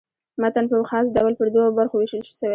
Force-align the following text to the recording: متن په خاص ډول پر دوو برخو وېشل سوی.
متن 0.41 0.65
په 0.71 0.75
خاص 0.89 1.05
ډول 1.15 1.33
پر 1.39 1.47
دوو 1.53 1.75
برخو 1.77 1.95
وېشل 1.97 2.21
سوی. 2.39 2.49